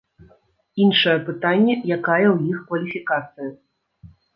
Іншае 0.85 1.13
пытанне, 1.29 1.75
якая 1.99 2.27
ў 2.35 2.59
іх 2.59 2.67
кваліфікацыя. 2.69 3.57